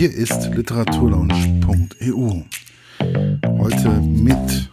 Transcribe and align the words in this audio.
Hier 0.00 0.14
ist 0.14 0.46
literaturlaunch.eu. 0.54 2.44
Heute 3.58 3.90
mit 4.00 4.70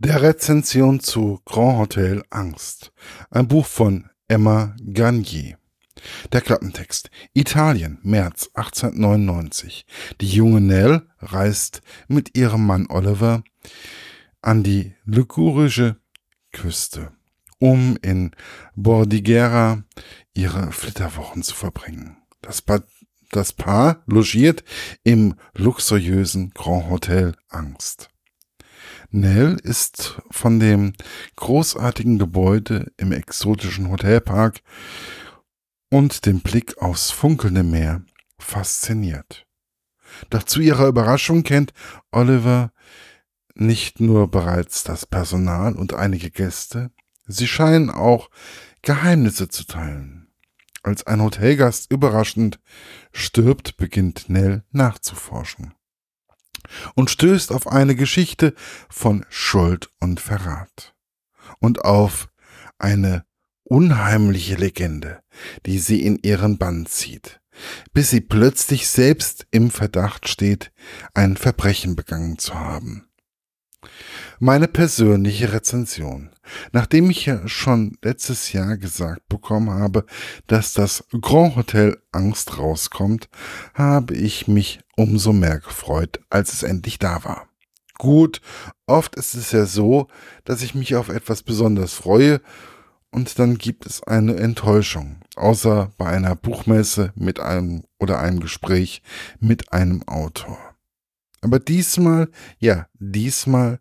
der 0.00 0.20
Rezension 0.20 0.98
zu 0.98 1.40
Grand 1.44 1.78
Hotel 1.78 2.24
Angst. 2.30 2.90
Ein 3.30 3.46
Buch 3.46 3.66
von 3.66 4.10
Emma 4.26 4.74
Garnier. 4.92 5.58
Der 6.32 6.40
Klappentext. 6.40 7.08
Italien, 7.34 8.00
März 8.02 8.50
1899. 8.54 9.86
Die 10.20 10.26
junge 10.26 10.60
Nell 10.60 11.06
reist 11.20 11.82
mit 12.08 12.36
ihrem 12.36 12.66
Mann 12.66 12.88
Oliver 12.88 13.44
an 14.42 14.64
die 14.64 14.96
ligurische 15.04 16.00
Küste, 16.50 17.12
um 17.58 17.96
in 18.02 18.32
Bordighera 18.74 19.82
ihre 20.34 20.72
Flitterwochen 20.72 21.42
zu 21.42 21.54
verbringen. 21.54 22.16
Das, 22.40 22.62
pa 22.62 22.82
das 23.30 23.52
Paar 23.52 24.02
logiert 24.06 24.64
im 25.04 25.34
luxuriösen 25.54 26.50
Grand 26.50 26.88
Hotel 26.88 27.34
Angst. 27.48 28.08
Nell 29.10 29.58
ist 29.62 30.20
von 30.30 30.60
dem 30.60 30.92
großartigen 31.36 32.18
Gebäude 32.18 32.92
im 32.96 33.12
exotischen 33.12 33.90
Hotelpark 33.90 34.60
und 35.90 36.26
dem 36.26 36.40
Blick 36.40 36.78
aufs 36.78 37.10
funkelnde 37.10 37.62
Meer 37.62 38.02
fasziniert. 38.38 39.46
Doch 40.30 40.42
zu 40.42 40.60
ihrer 40.60 40.86
Überraschung 40.86 41.42
kennt 41.42 41.72
Oliver 42.12 42.72
nicht 43.54 44.00
nur 44.00 44.30
bereits 44.30 44.84
das 44.84 45.06
Personal 45.06 45.74
und 45.74 45.94
einige 45.94 46.30
Gäste, 46.30 46.90
sie 47.28 47.46
scheinen 47.46 47.90
auch 47.90 48.30
Geheimnisse 48.82 49.48
zu 49.48 49.64
teilen. 49.64 50.28
Als 50.82 51.06
ein 51.06 51.22
Hotelgast 51.22 51.90
überraschend 51.92 52.60
stirbt, 53.12 53.76
beginnt 53.76 54.28
Nell 54.28 54.64
nachzuforschen 54.70 55.74
und 56.94 57.10
stößt 57.10 57.52
auf 57.52 57.66
eine 57.66 57.94
Geschichte 57.94 58.54
von 58.88 59.24
Schuld 59.28 59.90
und 60.00 60.20
Verrat 60.20 60.94
und 61.60 61.84
auf 61.84 62.28
eine 62.78 63.24
unheimliche 63.64 64.54
Legende, 64.54 65.20
die 65.66 65.78
sie 65.78 66.02
in 66.02 66.18
ihren 66.22 66.58
Bann 66.58 66.86
zieht, 66.86 67.40
bis 67.92 68.10
sie 68.10 68.20
plötzlich 68.20 68.88
selbst 68.88 69.46
im 69.50 69.70
Verdacht 69.70 70.28
steht, 70.28 70.72
ein 71.14 71.36
Verbrechen 71.36 71.96
begangen 71.96 72.38
zu 72.38 72.54
haben. 72.54 73.07
Meine 74.38 74.68
persönliche 74.68 75.52
Rezension. 75.52 76.30
Nachdem 76.72 77.10
ich 77.10 77.26
ja 77.26 77.46
schon 77.46 77.98
letztes 78.02 78.52
Jahr 78.52 78.76
gesagt 78.76 79.28
bekommen 79.28 79.70
habe, 79.70 80.06
dass 80.46 80.72
das 80.72 81.04
Grand 81.20 81.56
Hotel 81.56 81.98
Angst 82.12 82.58
rauskommt, 82.58 83.28
habe 83.74 84.14
ich 84.14 84.48
mich 84.48 84.80
umso 84.96 85.32
mehr 85.32 85.60
gefreut, 85.60 86.20
als 86.30 86.52
es 86.52 86.62
endlich 86.62 86.98
da 86.98 87.24
war. 87.24 87.48
Gut, 87.98 88.40
oft 88.86 89.16
ist 89.16 89.34
es 89.34 89.52
ja 89.52 89.66
so, 89.66 90.06
dass 90.44 90.62
ich 90.62 90.74
mich 90.74 90.94
auf 90.94 91.08
etwas 91.08 91.42
besonders 91.42 91.94
freue 91.94 92.40
und 93.10 93.38
dann 93.38 93.58
gibt 93.58 93.86
es 93.86 94.02
eine 94.02 94.36
Enttäuschung, 94.36 95.16
außer 95.36 95.90
bei 95.98 96.06
einer 96.06 96.36
Buchmesse 96.36 97.12
mit 97.16 97.40
einem 97.40 97.84
oder 97.98 98.20
einem 98.20 98.40
Gespräch 98.40 99.02
mit 99.40 99.72
einem 99.72 100.02
Autor. 100.06 100.58
Aber 101.40 101.58
diesmal, 101.58 102.30
ja, 102.58 102.88
diesmal 102.98 103.80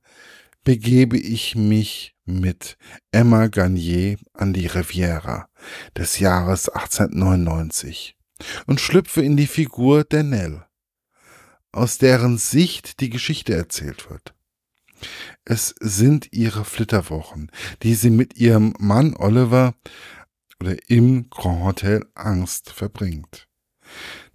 begebe 0.64 1.18
ich 1.18 1.56
mich 1.56 2.16
mit 2.26 2.78
Emma 3.12 3.48
Garnier 3.48 4.18
an 4.34 4.54
die 4.54 4.68
Riviera 4.68 5.50
des 5.96 6.20
Jahres 6.20 6.70
1899 6.70 8.18
und 8.66 8.82
schlüpfe 8.82 9.22
in 9.22 9.38
die 9.38 9.48
Figur 9.48 10.04
der 10.04 10.24
Nell, 10.24 10.66
aus 11.72 11.98
deren 11.98 12.38
Sicht 12.38 13.00
die 13.00 13.10
Geschichte 13.10 13.56
erzählt 13.56 14.10
wird. 14.10 14.36
Es 15.46 15.74
sind 15.80 16.30
ihre 16.32 16.66
Flitterwochen, 16.66 17.52
die 17.84 17.96
sie 17.96 18.10
mit 18.10 18.38
ihrem 18.38 18.74
Mann 18.80 19.16
Oliver 19.16 19.74
oder 20.60 20.76
im 20.90 21.30
Grand 21.30 21.64
Hotel 21.64 22.06
Angst 22.16 22.72
verbringt. 22.72 23.48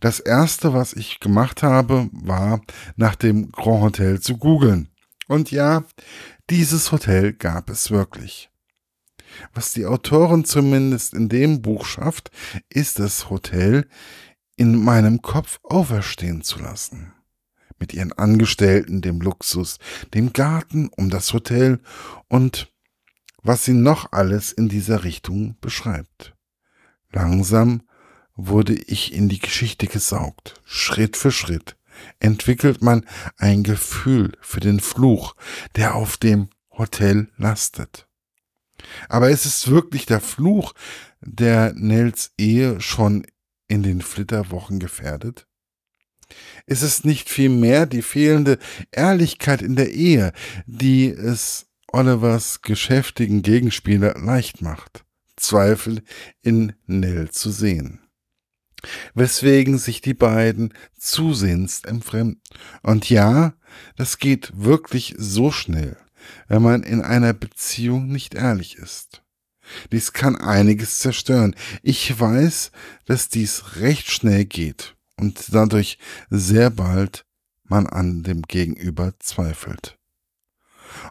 Das 0.00 0.20
erste, 0.20 0.72
was 0.72 0.92
ich 0.92 1.20
gemacht 1.20 1.62
habe, 1.62 2.08
war 2.12 2.60
nach 2.96 3.14
dem 3.14 3.52
Grand 3.52 3.82
Hotel 3.82 4.20
zu 4.20 4.36
googeln. 4.36 4.88
Und 5.28 5.50
ja, 5.50 5.84
dieses 6.50 6.92
Hotel 6.92 7.32
gab 7.32 7.70
es 7.70 7.90
wirklich. 7.90 8.50
Was 9.54 9.72
die 9.72 9.86
Autorin 9.86 10.44
zumindest 10.44 11.14
in 11.14 11.28
dem 11.28 11.62
Buch 11.62 11.86
schafft, 11.86 12.30
ist 12.68 12.98
das 12.98 13.30
Hotel 13.30 13.86
in 14.56 14.82
meinem 14.82 15.22
Kopf 15.22 15.58
auferstehen 15.62 16.42
zu 16.42 16.58
lassen. 16.58 17.12
Mit 17.78 17.94
ihren 17.94 18.12
Angestellten, 18.12 19.00
dem 19.00 19.20
Luxus, 19.20 19.78
dem 20.14 20.32
Garten 20.32 20.88
um 20.96 21.10
das 21.10 21.32
Hotel 21.32 21.80
und 22.28 22.72
was 23.42 23.64
sie 23.64 23.72
noch 23.72 24.12
alles 24.12 24.52
in 24.52 24.68
dieser 24.68 25.04
Richtung 25.04 25.56
beschreibt. 25.60 26.34
Langsam 27.10 27.82
wurde 28.34 28.74
ich 28.74 29.12
in 29.12 29.28
die 29.28 29.38
Geschichte 29.38 29.86
gesaugt, 29.86 30.60
Schritt 30.64 31.16
für 31.16 31.30
Schritt 31.30 31.76
entwickelt 32.20 32.82
man 32.82 33.04
ein 33.36 33.62
Gefühl 33.62 34.32
für 34.40 34.60
den 34.60 34.80
Fluch, 34.80 35.34
der 35.76 35.94
auf 35.94 36.16
dem 36.16 36.48
Hotel 36.70 37.28
lastet. 37.36 38.08
Aber 39.08 39.30
ist 39.30 39.44
es 39.44 39.68
wirklich 39.68 40.06
der 40.06 40.20
Fluch, 40.20 40.72
der 41.20 41.72
Nels 41.74 42.32
Ehe 42.38 42.80
schon 42.80 43.26
in 43.68 43.82
den 43.82 44.02
Flitterwochen 44.02 44.78
gefährdet? 44.78 45.46
Ist 46.66 46.82
es 46.82 47.04
nicht 47.04 47.28
vielmehr 47.28 47.86
die 47.86 48.02
fehlende 48.02 48.58
Ehrlichkeit 48.90 49.62
in 49.62 49.76
der 49.76 49.92
Ehe, 49.92 50.32
die 50.66 51.08
es 51.08 51.66
Olivers 51.88 52.62
geschäftigen 52.62 53.42
Gegenspieler 53.42 54.18
leicht 54.18 54.62
macht, 54.62 55.04
Zweifel 55.36 56.02
in 56.40 56.72
Nell 56.86 57.30
zu 57.30 57.50
sehen? 57.50 58.01
Weswegen 59.14 59.78
sich 59.78 60.00
die 60.00 60.14
beiden 60.14 60.74
zusehends 60.98 61.84
entfremden. 61.84 62.40
Und 62.82 63.08
ja, 63.10 63.54
das 63.96 64.18
geht 64.18 64.52
wirklich 64.54 65.14
so 65.18 65.50
schnell, 65.50 65.96
wenn 66.48 66.62
man 66.62 66.82
in 66.82 67.02
einer 67.02 67.32
Beziehung 67.32 68.08
nicht 68.08 68.34
ehrlich 68.34 68.76
ist. 68.76 69.22
Dies 69.92 70.12
kann 70.12 70.36
einiges 70.36 70.98
zerstören. 70.98 71.54
Ich 71.82 72.18
weiß, 72.18 72.72
dass 73.06 73.28
dies 73.28 73.76
recht 73.76 74.10
schnell 74.10 74.44
geht 74.44 74.96
und 75.16 75.54
dadurch 75.54 75.98
sehr 76.30 76.70
bald 76.70 77.24
man 77.64 77.86
an 77.86 78.22
dem 78.22 78.42
Gegenüber 78.42 79.14
zweifelt. 79.18 79.98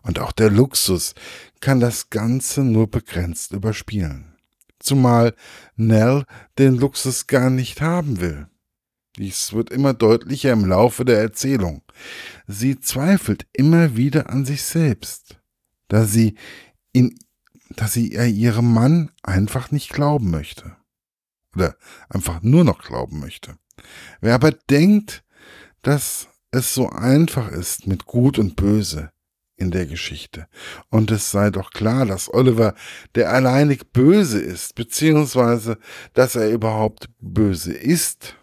Und 0.04 0.20
auch 0.20 0.32
der 0.32 0.52
Luxus 0.52 1.16
kann 1.60 1.80
das 1.80 2.12
Ganze 2.12 2.64
nur 2.64 2.92
begrenzt 2.92 3.52
überspielen 3.54 4.31
zumal 4.84 5.36
Nell 5.76 6.26
den 6.58 6.76
Luxus 6.76 7.28
gar 7.28 7.50
nicht 7.50 7.82
haben 7.82 8.22
will. 8.22 8.48
Dies 9.18 9.54
wird 9.54 9.72
immer 9.72 9.94
deutlicher 9.94 10.52
im 10.54 10.66
Laufe 10.66 11.04
der 11.06 11.20
Erzählung. 11.20 11.84
Sie 12.48 12.80
zweifelt 12.80 13.46
immer 13.54 13.96
wieder 13.98 14.30
an 14.30 14.46
sich 14.46 14.64
selbst, 14.64 15.40
da 15.90 16.06
sie 16.06 16.36
in, 16.94 17.18
dass 17.76 17.94
sie 17.94 18.14
ihrem 18.14 18.74
Mann 18.74 19.12
einfach 19.22 19.72
nicht 19.72 19.90
glauben 19.90 20.32
möchte. 20.32 20.78
Oder 21.56 21.76
einfach 22.10 22.42
nur 22.42 22.64
noch 22.64 22.82
glauben 22.82 23.20
möchte. 23.20 23.58
Wer 24.22 24.36
aber 24.36 24.52
denkt, 24.52 25.24
dass 25.82 26.30
es 26.52 26.74
so 26.74 26.90
einfach 26.90 27.50
ist 27.50 27.88
mit 27.88 28.06
Gut 28.06 28.40
und 28.40 28.56
Böse, 28.56 29.12
in 29.62 29.72
der 29.72 29.86
Geschichte. 29.86 30.48
Und 30.90 31.12
es 31.12 31.32
sei 31.32 31.52
doch 31.52 31.72
klar, 31.72 32.06
dass 32.06 32.34
Oliver 32.34 32.74
der 33.16 33.32
alleinig 33.32 33.94
Böse 33.94 34.42
ist, 34.42 34.76
beziehungsweise 34.76 35.78
dass 36.14 36.36
er 36.36 36.50
überhaupt 36.50 37.10
böse 37.20 37.72
ist. 37.72 38.36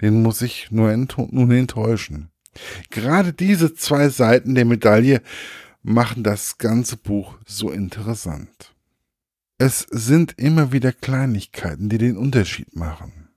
Den 0.00 0.22
muss 0.22 0.40
ich 0.40 0.70
nur 0.70 0.90
ent 0.90 1.16
nun 1.18 1.50
enttäuschen. 1.50 2.30
Gerade 2.90 3.32
diese 3.32 3.74
zwei 3.74 4.08
Seiten 4.08 4.54
der 4.54 4.64
Medaille 4.64 5.20
machen 5.82 6.22
das 6.22 6.56
ganze 6.56 6.96
Buch 6.96 7.36
so 7.46 7.70
interessant. 7.70 8.74
Es 9.58 9.80
sind 9.90 10.34
immer 10.38 10.72
wieder 10.72 10.92
Kleinigkeiten, 10.92 11.88
die 11.88 11.98
den 11.98 12.16
Unterschied 12.16 12.74
machen 12.74 13.28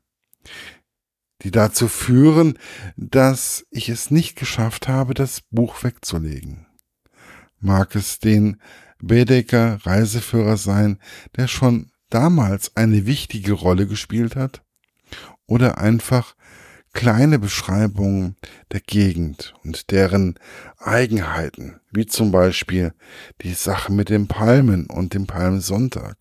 die 1.43 1.51
dazu 1.51 1.87
führen, 1.87 2.57
dass 2.95 3.67
ich 3.69 3.89
es 3.89 4.09
nicht 4.09 4.35
geschafft 4.35 4.87
habe, 4.87 5.13
das 5.13 5.41
Buch 5.51 5.83
wegzulegen 5.83 6.66
mag 7.59 7.95
es 7.95 8.19
den 8.19 8.61
Bedecker 8.99 9.79
Reiseführer 9.83 10.57
sein, 10.57 10.99
der 11.35 11.47
schon 11.47 11.91
damals 12.09 12.75
eine 12.75 13.05
wichtige 13.05 13.53
Rolle 13.53 13.87
gespielt 13.87 14.35
hat, 14.35 14.63
oder 15.45 15.77
einfach 15.77 16.35
kleine 16.93 17.37
Beschreibungen 17.37 18.35
der 18.71 18.79
Gegend 18.79 19.53
und 19.63 19.91
deren 19.91 20.39
Eigenheiten, 20.79 21.79
wie 21.91 22.05
zum 22.05 22.31
Beispiel 22.31 22.93
die 23.41 23.53
Sache 23.53 23.91
mit 23.91 24.09
den 24.09 24.27
Palmen 24.27 24.87
und 24.87 25.13
dem 25.13 25.27
Palmsonntag. 25.27 26.17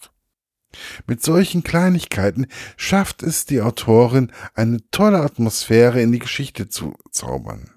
Mit 1.06 1.22
solchen 1.22 1.62
Kleinigkeiten 1.62 2.46
schafft 2.76 3.22
es 3.22 3.46
die 3.46 3.62
Autorin, 3.62 4.32
eine 4.54 4.78
tolle 4.90 5.20
Atmosphäre 5.22 6.02
in 6.02 6.12
die 6.12 6.18
Geschichte 6.18 6.68
zu 6.68 6.94
zaubern. 7.10 7.70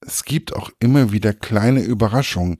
Es 0.00 0.24
gibt 0.24 0.54
auch 0.54 0.70
immer 0.78 1.12
wieder 1.12 1.32
kleine 1.32 1.82
Überraschungen, 1.82 2.58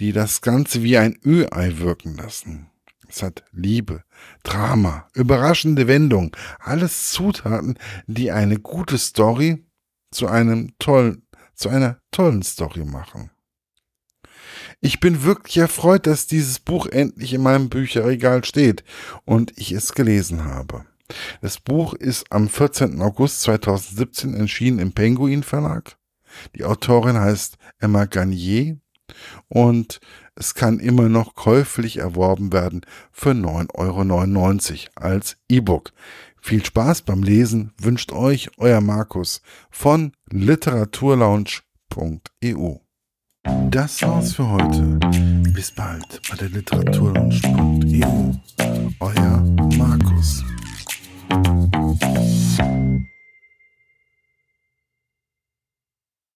die 0.00 0.12
das 0.12 0.40
Ganze 0.40 0.82
wie 0.82 0.96
ein 0.96 1.18
Ü-Ei 1.24 1.78
wirken 1.78 2.16
lassen. 2.16 2.70
Es 3.08 3.22
hat 3.22 3.44
Liebe, 3.52 4.04
Drama, 4.42 5.08
überraschende 5.14 5.86
Wendungen, 5.86 6.32
alles 6.58 7.10
Zutaten, 7.10 7.78
die 8.06 8.30
eine 8.30 8.58
gute 8.58 8.98
Story 8.98 9.64
zu 10.10 10.26
einem 10.26 10.72
tollen, 10.78 11.26
zu 11.54 11.68
einer 11.68 12.00
tollen 12.10 12.42
Story 12.42 12.84
machen. 12.84 13.30
Ich 14.80 15.00
bin 15.00 15.24
wirklich 15.24 15.56
erfreut, 15.56 16.06
dass 16.06 16.26
dieses 16.26 16.60
Buch 16.60 16.86
endlich 16.86 17.32
in 17.32 17.42
meinem 17.42 17.68
Bücherregal 17.68 18.44
steht 18.44 18.84
und 19.24 19.52
ich 19.56 19.72
es 19.72 19.92
gelesen 19.92 20.44
habe. 20.44 20.84
Das 21.40 21.58
Buch 21.58 21.94
ist 21.94 22.30
am 22.30 22.48
14. 22.48 23.00
August 23.00 23.42
2017 23.42 24.34
erschienen 24.34 24.78
im 24.78 24.92
Penguin 24.92 25.42
Verlag. 25.42 25.97
Die 26.56 26.64
Autorin 26.64 27.18
heißt 27.18 27.56
Emma 27.78 28.04
Garnier 28.04 28.76
und 29.48 30.00
es 30.34 30.54
kann 30.54 30.78
immer 30.78 31.08
noch 31.08 31.34
käuflich 31.34 31.96
erworben 31.98 32.52
werden 32.52 32.82
für 33.10 33.30
9,99 33.30 33.74
Euro 33.74 34.02
als 34.94 35.36
E-Book. 35.48 35.92
Viel 36.40 36.64
Spaß 36.64 37.02
beim 37.02 37.22
Lesen 37.22 37.72
wünscht 37.78 38.12
euch 38.12 38.50
euer 38.58 38.80
Markus 38.80 39.42
von 39.70 40.12
literaturlaunch.eu. 40.30 42.76
Das 43.70 44.02
war's 44.02 44.34
für 44.34 44.48
heute. 44.48 45.00
Bis 45.52 45.72
bald 45.72 46.20
bei 46.30 46.36
der 46.36 46.50
literaturlaunch.eu. 46.50 48.32
Euer 49.00 49.40
Markus. 49.76 50.44